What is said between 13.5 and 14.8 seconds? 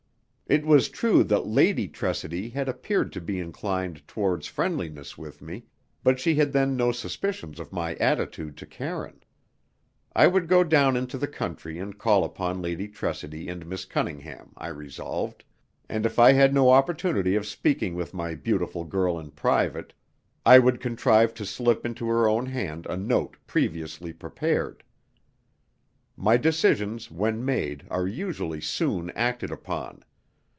Miss Cunningham, I